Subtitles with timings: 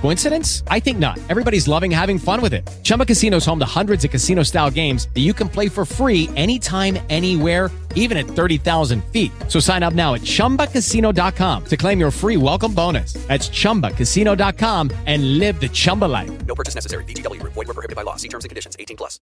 [0.00, 0.62] Coincidence?
[0.68, 1.18] I think not.
[1.28, 2.62] Everybody's loving having fun with it.
[2.82, 5.84] Chumba Casino is home to hundreds of casino style games that you can play for
[5.84, 9.32] free anytime, anywhere, even at 30,000 feet.
[9.48, 13.14] So sign up now at chumbacasino.com to claim your free welcome bonus.
[13.26, 16.30] That's chumbacasino.com and live the Chumba life.
[16.46, 17.02] No purchase necessary.
[17.04, 17.54] VGW Group.
[17.54, 18.16] Void were prohibited by law.
[18.16, 18.76] See terms and conditions.
[18.78, 19.18] 18 plus.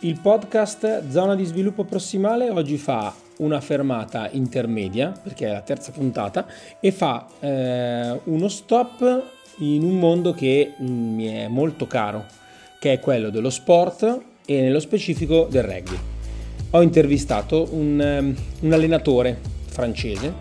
[0.00, 5.92] Il podcast Zona di Sviluppo Prossimale oggi fa una fermata intermedia, perché è la terza
[5.92, 6.46] puntata,
[6.80, 9.22] e fa eh, uno stop
[9.58, 12.24] in un mondo che mm, mi è molto caro,
[12.78, 15.98] che è quello dello sport e nello specifico del rugby.
[16.70, 20.32] Ho intervistato un, um, un allenatore francese,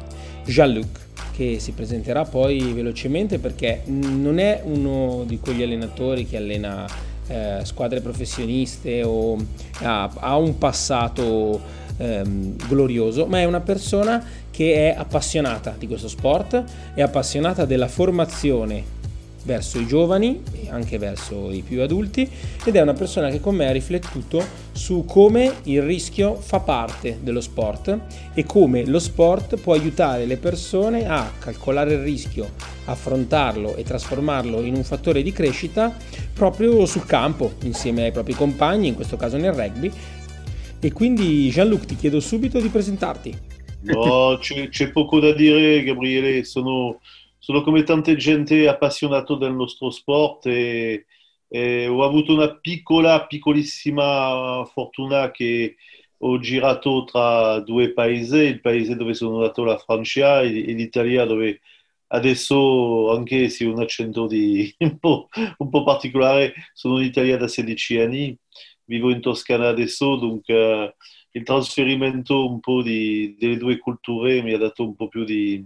[0.46, 1.02] Jean-Luc,
[1.36, 6.86] che si presenterà poi velocemente perché non è uno di quegli allenatori che allena
[7.28, 9.38] eh, squadre professioniste o
[9.82, 16.08] ha, ha un passato ehm, glorioso, ma è una persona che è appassionata di questo
[16.08, 16.64] sport,
[16.94, 19.02] è appassionata della formazione
[19.44, 22.30] verso i giovani e anche verso i più adulti
[22.64, 27.20] ed è una persona che con me ha riflettuto su come il rischio fa parte
[27.22, 27.98] dello sport
[28.34, 32.52] e come lo sport può aiutare le persone a calcolare il rischio,
[32.86, 35.94] affrontarlo e trasformarlo in un fattore di crescita
[36.34, 39.92] proprio sul campo insieme ai propri compagni, in questo caso nel rugby.
[40.84, 43.36] E quindi Jean-Luc ti chiedo subito di presentarti.
[43.84, 47.00] No, c'è, c'è poco da dire Gabriele, sono
[47.44, 51.06] sono come tante gente appassionato del nostro sport e,
[51.50, 55.76] e, ho avuto una piccola, piccolissima fortuna che
[56.20, 61.26] ho girato tra due paesi, il paese dove sono nato, la Francia, e, e l'Italia
[61.26, 61.60] dove
[62.08, 67.50] adesso, anche se un accento di, un, po', un, po', particolare, sono in Italia da
[67.50, 68.38] 16 anni,
[68.86, 70.94] vivo in Toscana adesso, dunque uh,
[71.32, 75.64] il trasferimento un po' di, delle due culture mi ha dato un po' più di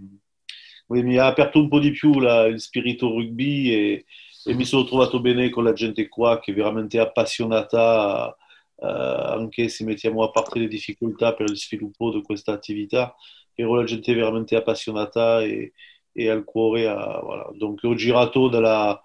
[0.88, 4.04] mi ha aperto un po' di più la, il spirito rugby e,
[4.44, 8.34] e, mi sono trovato bene con la gente qua che è veramente appassionata,
[8.76, 13.14] eh, anche se mettiamo a parte le difficoltà per il sviluppo di questa attività,
[13.52, 15.72] però la gente veramente appassionata e,
[16.12, 16.86] e al cuore.
[16.88, 17.50] A, voilà.
[17.54, 18.98] Donc ho girato dalla,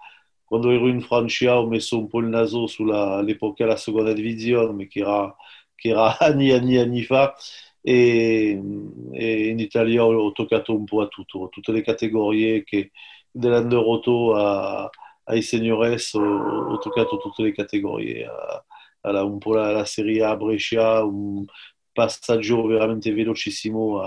[0.44, 5.00] quando ero in Francia ho messo un po' il naso sull'epoca della seconda divisione, che
[5.00, 5.34] era,
[5.74, 7.34] che era anni e anni, anni fa.
[7.80, 8.58] E,
[9.12, 12.92] e, in Italia ho, toccato un po' a tutto, tutte le categorie che
[13.30, 14.88] dell'Underauto a,
[15.24, 18.64] ai seniores ho, ho, toccato tutte le categorie, a,
[19.02, 21.44] a, un po' la, la, Serie A Brescia, un
[21.92, 24.00] passaggio veramente velocissimo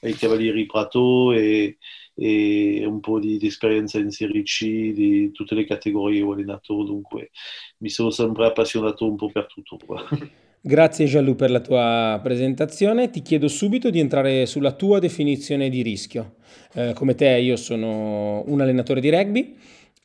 [0.00, 1.78] ai Cavalieri Prato e,
[2.22, 6.84] e un po' di, di, esperienza in Serie C di tutte le categorie ho allenato,
[6.84, 7.30] dunque
[7.78, 9.78] mi sono sempre appassionato un po' per tutto.
[10.62, 13.08] Grazie Gianlu per la tua presentazione.
[13.08, 16.34] Ti chiedo subito di entrare sulla tua definizione di rischio.
[16.74, 19.56] Eh, come te io sono un allenatore di rugby,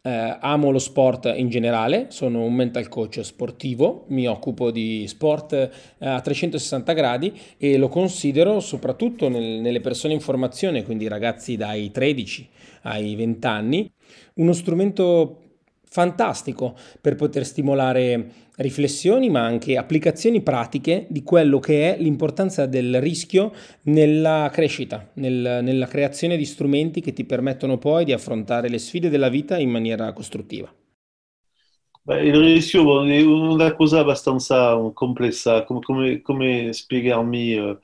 [0.05, 5.53] eh, amo lo sport in generale, sono un mental coach sportivo, mi occupo di sport
[5.53, 5.69] eh,
[6.07, 11.89] a 360 gradi e lo considero soprattutto nel, nelle persone in formazione, quindi ragazzi dai
[11.89, 12.49] 13
[12.83, 13.91] ai 20 anni,
[14.35, 15.39] uno strumento
[15.88, 23.01] fantastico per poter stimolare riflessioni ma anche applicazioni pratiche di quello che è l'importanza del
[23.01, 23.51] rischio
[23.84, 29.09] nella crescita, nel, nella creazione di strumenti che ti permettono poi di affrontare le sfide
[29.09, 30.74] della vita in maniera costruttiva.
[32.06, 37.79] Beh, il rischio è una cosa abbastanza complessa, come, come, come spiegarmi uh,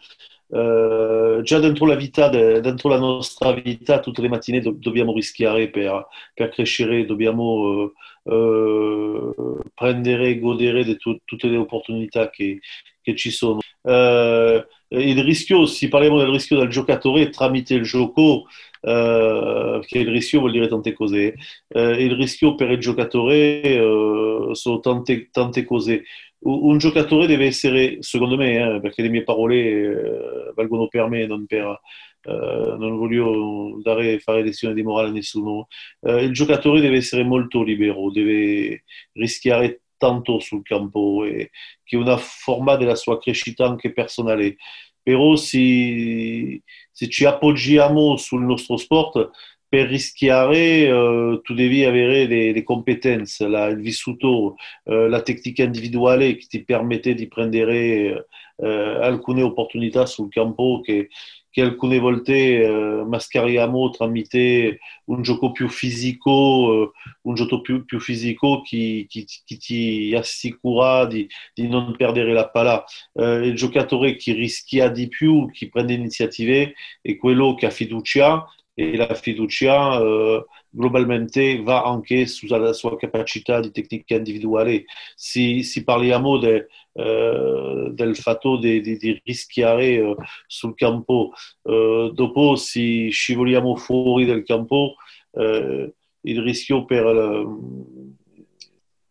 [0.51, 5.13] Uh, già dentro la vita, de, dentro la nostra vita, tutte le mattine do, dobbiamo
[5.13, 12.29] rischiare per, per crescere, dobbiamo uh, uh, prendere e godere di tu, tutte le opportunità
[12.29, 12.59] che,
[13.01, 13.59] che ci sono.
[13.83, 18.43] il rischio, se parliamo del rischio del giocatore tramite il gioco,
[18.81, 21.35] che il rischio vuol dire tante cose,
[21.69, 26.03] il rischio per il giocatore sono tante, tante cose
[26.43, 31.25] un giocatore deve essere, secondo me, eh, perché le mie parole eh, valgono per me,
[31.25, 31.79] non per...
[32.23, 35.65] Uh, non voglio dare, fare lezioni di morale a nessuno.
[36.01, 38.83] Uh, il giocatore deve essere molto libero, deve
[39.13, 41.49] rischiare tanto sul campo, e,
[41.83, 44.57] che è una forma della sua crescita anche personale.
[45.01, 46.61] Però se,
[46.91, 49.31] se ci appoggiamo sul nostro sport,
[49.71, 55.63] per rischiare uh, tu devi avere le, le competenze, la, il vissuto, uh, la tecnica
[55.63, 58.27] individuale che ti permette di prendere
[58.57, 61.07] uh, alcune opportunità sul campo che,
[61.49, 66.91] che alcune volte eh, mascheriamo tramite un gioco più fisico, eh,
[67.23, 72.83] un gioco più, più fisico che, ti assicura di, di, non perdere la palla.
[73.13, 78.45] Eh, il giocatore che rischia di più, che prende iniziative, è quello che ha fiducia
[78.81, 84.85] e la fiducia eh, globalmente va anche sulla sua capacità di tecnica individuale.
[85.15, 90.15] Se, se parliamo de, uh, del fatto di, di, di rischiare uh,
[90.47, 91.33] sul campo,
[91.63, 94.95] uh, dopo se scivoliamo fuori dal campo,
[95.33, 97.05] il rischio per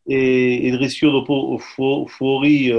[0.04, 2.70] e il rischio dopo fu, fuori,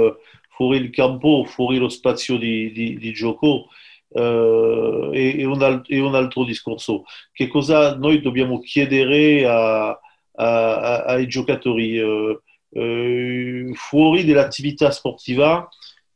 [0.48, 3.66] fuori il campo, fuori lo spazio di, di, di gioco
[4.14, 7.04] e, e, un alt- e, un altro discorso.
[7.32, 9.98] Che cosa noi dobbiamo chiedere a, a,
[10.34, 11.98] a, ai giocatori?
[11.98, 15.68] Uh, uh, fuori dall'attività sportiva,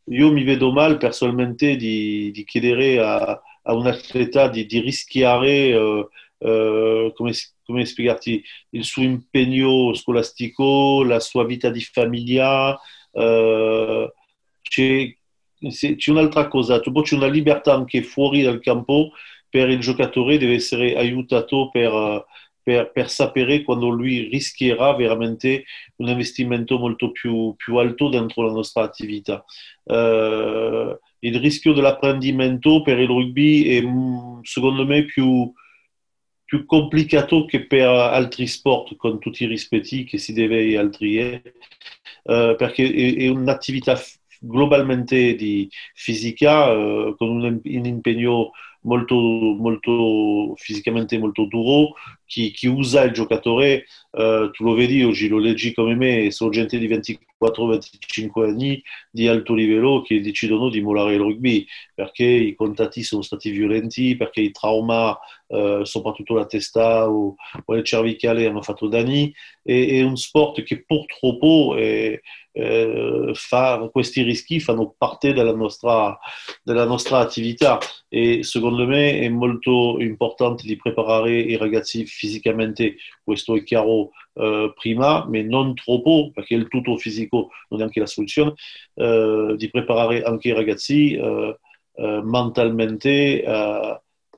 [0.08, 6.08] io mi vedo mal personalmente di, di chiedere a, un atleta di, di rischiare,
[6.38, 7.32] come,
[7.64, 8.40] come spiegarti,
[8.70, 12.78] il suo impegno scolastico, la sua vita di famiglia.
[14.62, 15.16] c'è
[15.58, 19.12] c'è un'altra cosa, tu c'è una libertà anche fuori dal campo
[19.49, 22.26] per il giocatore, deve essere aiutato per,
[22.62, 25.64] per, per sapere quando lui rischierà veramente
[25.97, 29.44] un investimento molto più, più alto dentro la nostra attività.
[29.85, 33.82] Uh, il rischio dell'apprendimento per il rugby è
[34.43, 35.50] secondo me più,
[36.44, 41.43] più complicato che per altri sport, con tutti i rispetti che si deve altri, eh?
[42.25, 43.97] uh, perché è, è un'attività
[44.41, 48.50] globalmente di fisica, eh, con un, un, impegno
[48.83, 51.94] molto, molto fisicamente molto duro,
[52.26, 56.50] chi, chi usa il giocatore, eh, tu lo vedi oggi, lo leggi come me, sono
[56.50, 62.55] gente di 24-25 anni di alto livello che decidono di mollare il rugby perché i
[62.55, 68.46] contatti sono stati violenti, perché i trauma, eh, soprattutto la testa o, o il cervicale,
[68.46, 69.32] hanno fatto danni.
[69.62, 72.20] E, è un sport che purtroppo è,
[72.56, 76.19] eh, fa, questi rischi fanno parte della nostra,
[76.62, 83.57] della nostra attività e secondo me è molto importante di preparare i ragazzi fisicamente, questo
[83.57, 88.07] è chiaro eh, prima, ma non troppo perché il tutto fisico non è anche la
[88.07, 88.55] soluzione,
[88.95, 91.59] eh, di preparare anche i ragazzi eh,
[91.99, 93.43] mentalmente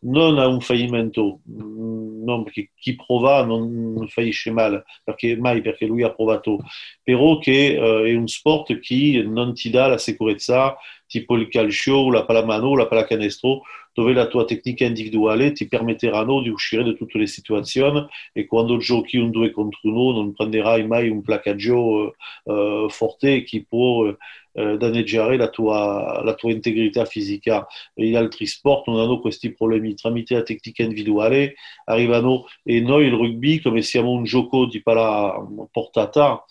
[0.01, 6.03] non a un fallimento, non perché chi prova non fallisce mai perché, mai perché lui
[6.03, 6.59] ha provato,
[7.03, 10.77] però che è un sport che non ti dà la sicurezza
[11.07, 13.63] tipo il calcio, la pallamano, la pallacanestro,
[13.99, 18.77] dove la tua tecnica individuale ti permetteranno di uscire da tutte le situazioni e quando
[18.77, 22.15] giochi un 2 contro 1 non prenderai mai un placaggio
[22.45, 27.67] uh, forte che può eh, danneggiare la tua, la tua, integrità fisica.
[27.93, 29.95] Gli altri sport non hanno questi problemi.
[29.95, 31.55] Tramite la tecnica individuale
[31.87, 36.45] arrivano, e noi il rugby, come siamo un gioco di palla portata,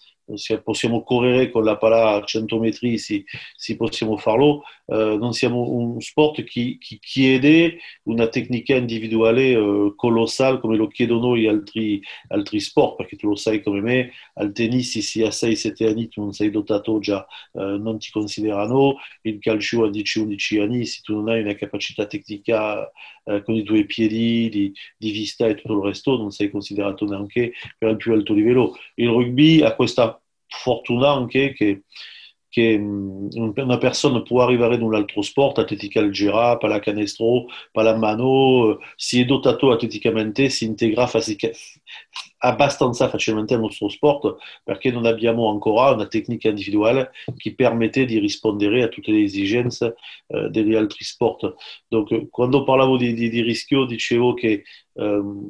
[0.63, 3.23] possiamo correre con la palla a 100 metri se,
[3.55, 9.93] se possiamo farlo, eh, non siamo un sport che, che, chiede una tecnica individuale eh,
[9.95, 14.51] colossale come lo chiedono gli altri, altri, sport, perché tu lo sai come me, al
[14.51, 19.39] tennis se a 6-7 anni tu non sei dotato già, eh, non ti considerano, il
[19.39, 22.89] calcio a 10-11 anni se tu non hai una capacità tecnica
[23.25, 27.05] eh, con i tuoi piedi di, di vista e tutto il resto non sei considerato
[27.05, 28.75] neanche per il più alto livello.
[28.95, 30.16] Il rugby ha questa
[30.47, 31.83] fortuna anche che,
[32.49, 39.25] che una persona può arrivare in un altro sport, atletica leggera, pallacanestro, pallamano, si è
[39.25, 41.07] dotato atleticamente, si integra
[42.39, 48.19] abbastanza facilmente al nostro sport perché non abbiamo ancora una tecnica individuale che permette di
[48.19, 49.95] rispondere a tutte le esigenze
[50.27, 51.53] eh, degli altri sport.
[51.87, 55.49] Donc, quando parlavo di, di, di rischio dicevo che um,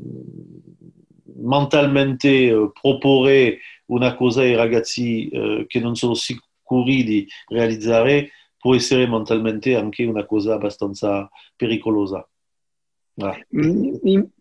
[1.40, 8.76] mentalmente uh, proporre una cosa ai ragazzi uh, che non sono sicuri di realizzare può
[8.76, 12.28] essere mentalmente anche una cosa abbastanza pericolosa.
[13.20, 13.36] Ah.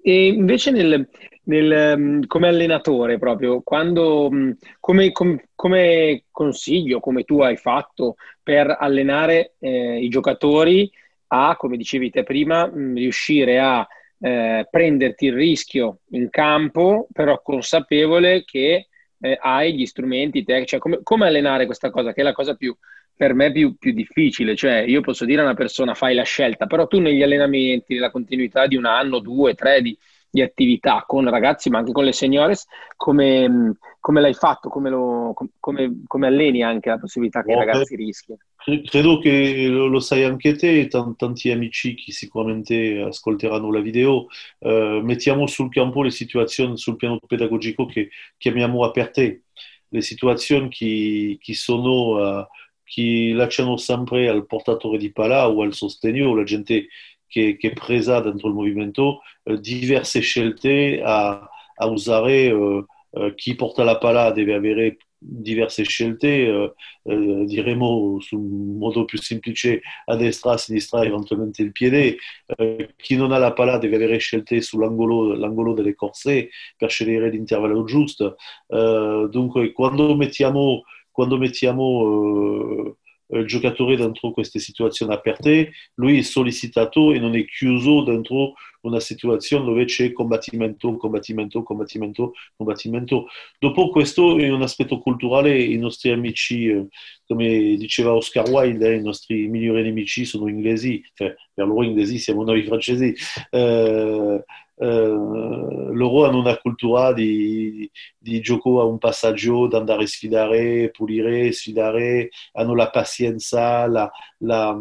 [0.03, 1.09] E invece nel,
[1.45, 4.51] nel, mm, come allenatore proprio, quando, mm,
[4.81, 10.91] come, come, come, consiglio, come tu hai fatto per allenare eh, i giocatori
[11.29, 13.87] a, come dicevi te prima, mm, riuscire a
[14.19, 18.89] eh, prenderti il rischio in campo, però consapevole che
[19.33, 22.55] eh, hai gli strumenti tecnici, cioè come, come, allenare questa cosa, che è la cosa
[22.55, 22.75] più,
[23.15, 26.67] per me più, più, difficile, cioè io posso dire a una persona fai la scelta,
[26.67, 29.97] però tu negli allenamenti, nella continuità di un anno, due, tre di,
[30.31, 32.67] di attività con ragazzi ma anche con le seniores,
[32.97, 37.97] come, come l'hai fatto, come, lo, come, come, alleni anche la possibilità che i ragazzi
[37.97, 38.39] rischiano?
[38.85, 44.29] Credo che lo, lo, sai anche te, tanti amici che sicuramente ascolteranno la video,
[44.61, 49.47] eh, mettiamo sul campo le situazioni sul piano pedagogico che chiamiamo aperte,
[49.89, 52.39] le situazioni che, che sono...
[52.39, 52.47] Uh,
[52.89, 56.87] che lasciano sempre al portatore di palla o al sostegno, la gente
[57.27, 62.85] che, che è presa dentro il movimento, eh, diverse scelte a, a usare.
[63.17, 69.05] Eh, eh, chi porta la palla deve avere diverse scelte, eh, eh, diremo sul modo
[69.05, 72.17] più semplice a destra, a sinistra, eventualmente il piede.
[72.47, 77.85] Eh, chi non ha la palla deve avere scelte sull'angolo delle corse per scegliere l'intervallo
[77.85, 78.37] giusto.
[78.69, 80.83] dunque, quando mettiamo
[81.17, 82.97] quando mettiamo eh,
[83.45, 89.65] giocatore dentro queste situazioni aperte, lui è sollecitato e non è chiuso dentro una situazione
[89.65, 93.27] dove c'è combattimento, combattimento, combattimento, combattimento.
[93.59, 96.87] Dopo questo è un aspetto culturale, i nostri amici, eh,
[97.27, 102.19] come diceva Oscar Wilde, eh, i nostri migliori nemici sono inglesi, cioè, per loro inglesi
[102.19, 103.15] siamo noi francesi.
[103.51, 104.45] Eh,
[104.79, 110.91] eh, loro hanno una cultura di, di, gioco a un passaggio, di andare a sfidare,
[110.91, 114.77] pulire, sfidare, hanno la pazienza, la, la,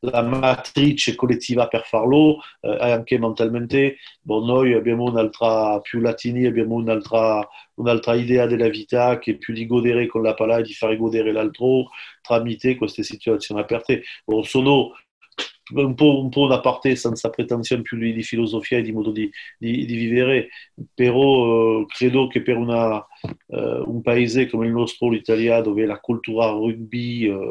[0.00, 3.96] la matrice collettiva per farlo, eh, anche mentalmente.
[4.22, 9.52] Bon, noi abbiamo un'altra, più latini, abbiamo un'altra, un'altra idea della vita che è più
[9.52, 11.88] di godere con la palla e di fare godere l'altro
[12.22, 14.02] tramite queste situazioni aperte.
[14.24, 14.92] Bon, sono
[15.74, 19.10] un po', un po' una parte senza pretensione più di, di filosofia e di modo
[19.10, 20.48] di, di, di vivere,
[20.94, 23.04] però eh, credo che per una,
[23.46, 27.50] eh, un paese come il nostro, l'Italia, dove la cultura rugby eh,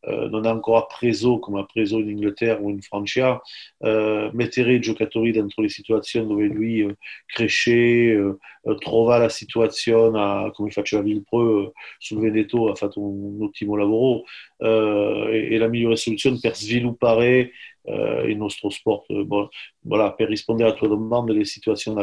[0.00, 3.40] eh, non è ancora preso come ha preso in Inghilterra o in Francia,
[3.78, 8.36] eh, mettere i giocatori dentro le situazioni dove lui eh, cresce,
[8.78, 14.24] trova la situazione, come faceva Villepreux sul Veneto, ha fatto un, un ottimo lavoro,
[14.58, 19.12] è la migliore soluzione per sviluppare eh, il nostro sport.
[19.24, 19.48] Bon,
[19.80, 21.96] voilà, per rispondere alla tua domanda, le situazioni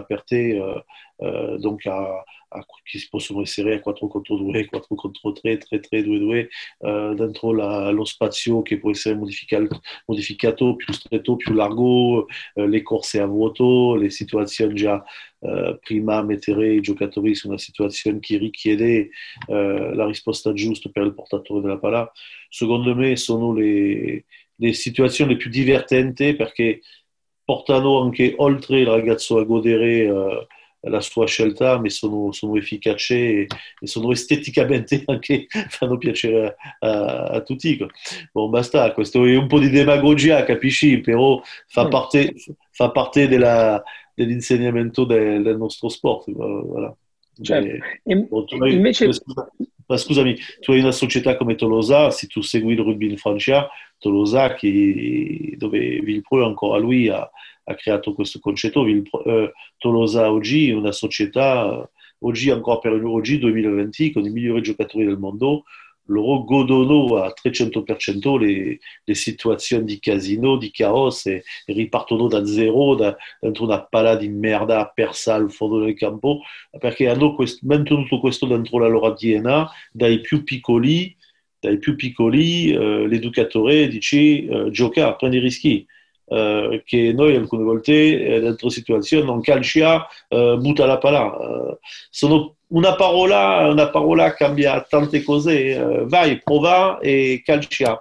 [1.18, 5.80] eh, donc a, a, che possono essere a 4 contro 2, 4 contro 3, 3,
[5.80, 11.36] 3, 2, 2, eh, dentro la, lo spazio che può essere modificato, modificato più stretto,
[11.36, 15.04] più largo, le corse a vuoto, le situazioni già
[15.40, 19.10] eh, prima mettere giocatori su una situazione che richiede
[19.48, 22.12] la risposta giusta per il portatore della palla.
[22.50, 24.26] Secondo me sono le
[24.58, 26.82] le situazioni più divertenti perché
[27.44, 30.46] portano anche oltre il ragazzo a godere uh,
[30.82, 33.48] la sua scelta, ma sono, sono efficaci e,
[33.80, 37.78] e, sono esteticamente anche fanno piacere a, a, a, tutti.
[38.32, 41.00] Bon, basta, questo è un po' di demagogia, capisci?
[41.00, 41.90] Però fa mm.
[41.90, 42.34] parte,
[42.72, 43.82] fa parte della,
[44.14, 46.32] dell'insegnamento del, del, nostro sport.
[46.32, 46.96] Voilà.
[47.42, 47.86] Certo.
[48.04, 48.28] E,
[48.72, 49.10] invece...
[49.88, 53.70] Ma scusami, tu hai una società come Tolosa, se tu segui il rugby in Francia,
[53.98, 57.30] Tolosa, che, dove Villepreux ancora lui ha,
[57.64, 61.90] ha creato questo concetto, eh, Tolosa oggi è una società,
[62.20, 65.64] oggi ancora per oggi 2020, con i migliori giocatori del mondo,
[66.08, 72.46] loro godono a 300% le, le, situazioni di casino, di caos e, e ripartono da
[72.46, 76.42] zero, da, dentro una palla di merda persa al fondo del campo,
[76.80, 81.16] perché hanno quest, mantenuto questo dentro la loro DNA dai più piccoli,
[81.60, 85.86] dai più piccoli eh, l'educatore dice eh, gioca, prendi rischi.
[86.30, 91.24] Uh, che noi alcune volte eh, dentro situazioni non calcia, uh, butta la palla.
[91.24, 91.78] Uh,
[92.10, 98.00] sono una parola, una parola cambia tante cose, uh, vai, prova e calcia.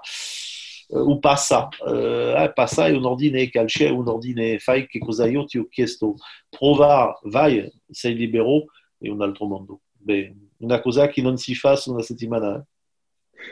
[0.88, 4.98] Uh, o passa, uh, eh, passa è un ordine, calcia è un ordine, fai che
[5.00, 6.14] cosa io ti ho chiesto,
[6.48, 8.66] prova, vai, sei libero,
[8.98, 9.80] è un altro mondo.
[9.92, 12.56] Beh, una cosa che non si fa su una settimana.
[12.56, 12.62] Eh?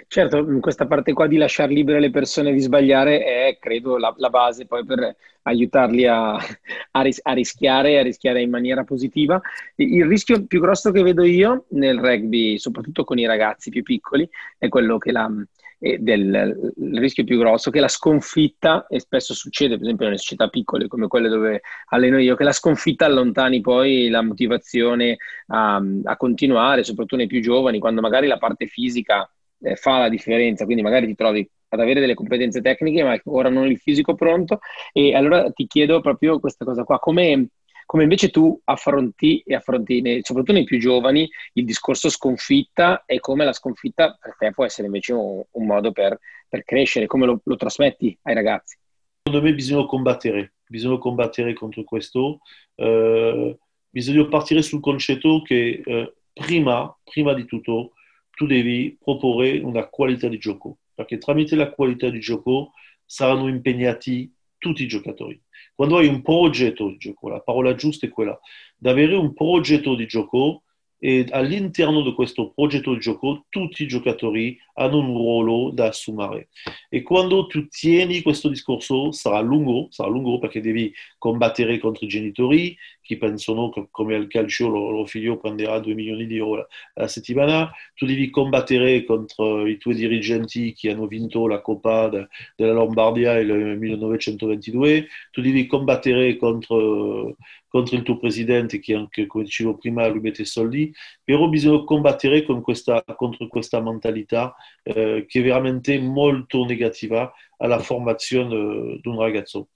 [0.07, 4.13] Certo, in questa parte qua di lasciare libere le persone di sbagliare è, credo, la,
[4.17, 9.41] la base poi per aiutarli a, a, ris- a, rischiare, a rischiare in maniera positiva.
[9.77, 14.29] Il rischio più grosso che vedo io nel rugby, soprattutto con i ragazzi più piccoli,
[14.59, 15.31] è quello che la,
[15.79, 20.49] del, il rischio più grosso che la sconfitta, e spesso succede per esempio nelle società
[20.49, 26.17] piccole come quelle dove alleno io, che la sconfitta allontani poi la motivazione a, a
[26.17, 29.29] continuare, soprattutto nei più giovani, quando magari la parte fisica
[29.65, 33.49] eh, fa la differenza, quindi magari ti trovi ad avere delle competenze tecniche, ma ora
[33.49, 34.61] non il fisico pronto.
[34.93, 37.49] E allora ti chiedo proprio questa cosa qua, come,
[37.87, 43.19] come invece tu affronti e affronti, nei, soprattutto nei più giovani, il discorso sconfitta e
[43.21, 46.19] come la sconfitta per te può essere invece un, un modo per,
[46.49, 48.79] per, crescere, come lo, lo trasmetti ai ragazzi?
[49.23, 52.41] Secondo me bisogna combattere, bisogna combattere contro questo.
[52.75, 57.93] Eh, bisogna partire sul concetto che eh, prima, prima di tutto
[58.35, 62.73] tu devi proporre una qualità di gioco, perché tramite la qualità di gioco
[63.05, 65.41] saranno impegnati tutti i giocatori.
[65.75, 68.39] Quando hai un progetto di gioco, la parola giusta è quella,
[68.77, 70.63] di avere un progetto di gioco
[70.99, 76.49] e all'interno di questo progetto di gioco tutti i giocatori hanno un ruolo da assumere
[76.89, 82.09] e quando tu tieni questo discorso sarà lungo, sarà lungo perché devi combattere contro i
[82.09, 86.69] genitori che pensano che come al calcio il loro figlio prenderà 2 milioni di euro
[86.95, 92.29] alla settimana, tu devi combattere contro i tuoi dirigenti che hanno vinto la Coppa de,
[92.57, 97.37] della Lombardia nel 1922, tu devi combattere contro,
[97.69, 102.43] contro il tuo presidente che anche, come dicevo prima, lui mette soldi, però bisogna combattere
[102.45, 109.69] questa, contro questa mentalità eh, che è veramente molto negativa alla formazione di un ragazzo.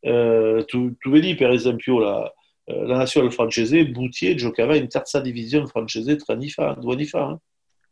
[0.00, 2.32] Eh, tu, tu, vedi per esempio la,
[2.64, 7.06] eh, la nazionale francese, Boutier giocava in terza divisione francese tre anni fa, due anni
[7.06, 7.32] fa.
[7.32, 7.38] Eh?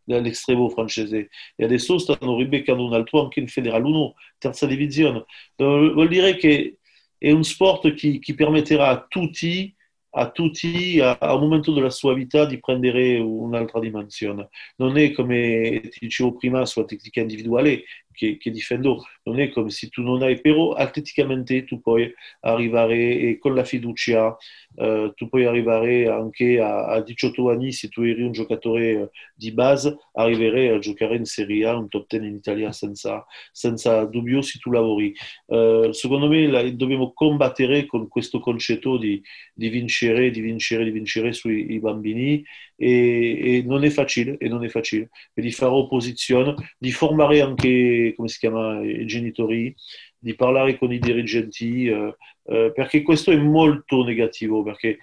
[0.04, 5.24] l'estremo francese e adesso stanno ribeccando un altro anche in Federal 1, terza divisione.
[5.56, 6.78] Vuol dire che
[7.16, 9.72] è un sport che, che permetterà a tutti
[10.14, 14.48] a tutti a, a, un momento della sua vita di prendere un'altra dimensione.
[14.76, 19.70] Non è come ti dicevo prima sulla tecnica individuale che, che, difendo, non è come
[19.70, 24.36] se tu non hai, però atleticamente tu puoi arrivare e con la fiducia
[24.74, 29.52] uh, tu puoi arrivare anche a, a, 18 anni, se tu eri un giocatore di
[29.52, 34.42] base, arriverai a giocare in Serie A, un top 10 in Italia senza, senza dubbio
[34.42, 35.14] se tu lavori.
[35.46, 39.22] Uh, secondo me la, dobbiamo combattere con questo concetto di,
[39.54, 42.44] di vincere, di vincere, di vincere sui bambini
[42.82, 47.40] e, e, non è facile, e non è facile, e di fare opposizione, di formare
[47.40, 49.72] anche, come si chiama, i genitori,
[50.18, 54.98] di parlare con i dirigenti, eh, eh, perché questo è molto negativo, perché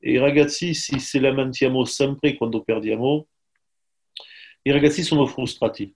[0.00, 3.28] i ragazzi, se, se lamentiamo sempre quando perdiamo,
[4.62, 5.94] i ragazzi sono frustrati,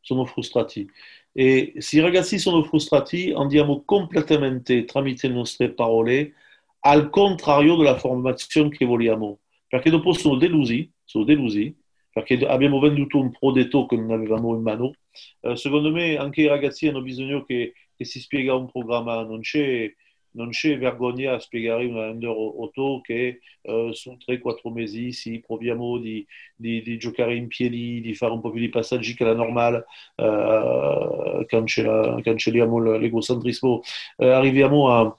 [0.00, 0.88] sono frustrati.
[1.32, 6.34] E se i ragazzi sono frustrati, andiamo completamente tramite le nostre parole
[6.80, 11.76] al contrario della formazione che vogliamo, perché dopo sono delusi, sono delusi
[12.10, 14.92] perché abbiamo venduto un prodotto che non avevamo in mano.
[15.40, 19.40] Eh, secondo me anche i ragazzi hanno bisogno che, che si spiega un programma, non
[19.40, 19.92] c'è,
[20.32, 25.98] non c'è vergogna a spiegare una Under 8 che eh, su 3-4 mesi sì, proviamo
[25.98, 26.26] di,
[26.56, 29.84] di, di, giocare in piedi, di fare un po' più di passaggi che la normale,
[30.16, 33.80] eh, cancelliamo l'egocentrismo,
[34.16, 35.18] eh, arriviamo a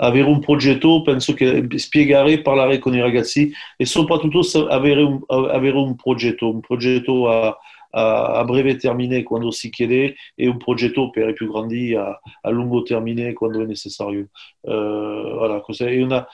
[0.00, 5.76] avere un progetto, penso che spiegare, parlare con i ragazzi e soprattutto avere un, avere
[5.76, 7.56] un progetto, un progetto a,
[7.90, 12.18] a, a, breve termine quando si chiede e un progetto per i più grandi a,
[12.40, 14.28] a lungo termine quando è necessario.
[14.60, 15.62] Uh, voilà,
[16.02, 16.26] una,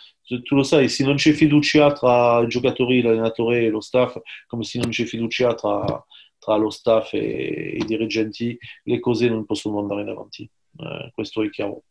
[0.43, 4.63] tu lo sai, se non c'è fiducia tra i giocatori, l'allenatore e lo staff, come
[4.65, 5.85] se non c'è fiducia tra,
[6.39, 10.49] tra lo staff e i dirigenti, le cose non possono andare in avanti.
[10.77, 11.83] Uh, questo è chiaro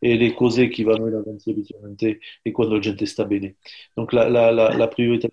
[0.00, 3.56] e le cose che vanno in avanti abitualmente e quando la gente sta bene.
[3.94, 5.30] Donc la, la, la, la priorità è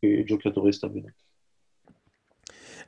[0.00, 1.14] che il giocatore sta bene.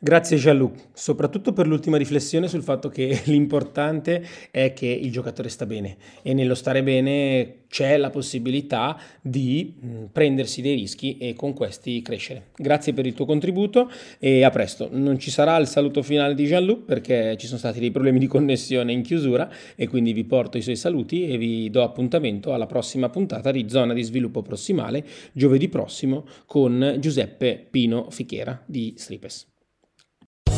[0.01, 5.67] Grazie Gianluc, soprattutto per l'ultima riflessione sul fatto che l'importante è che il giocatore sta
[5.67, 9.75] bene e nello stare bene c'è la possibilità di
[10.13, 12.51] prendersi dei rischi e con questi crescere.
[12.55, 14.89] Grazie per il tuo contributo e a presto.
[14.93, 18.29] Non ci sarà il saluto finale di Gianluc perché ci sono stati dei problemi di
[18.29, 22.67] connessione in chiusura e quindi vi porto i suoi saluti e vi do appuntamento alla
[22.67, 29.57] prossima puntata di Zona di Sviluppo Prossimale giovedì prossimo con Giuseppe Pino Fichera di Stripes.